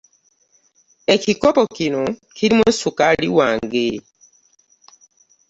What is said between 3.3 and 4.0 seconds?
wange.